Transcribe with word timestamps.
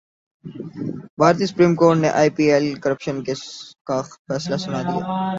بھارتی 1.19 1.45
supreme 1.47 1.73
court 1.75 1.97
نے 1.97 2.09
I 2.19 2.29
P 2.35 2.43
L 2.51 2.65
corruption 2.83 3.15
کیس 3.25 3.41
کا 3.87 3.97
فیصلہ 4.27 4.57
سنادیا 4.57 5.03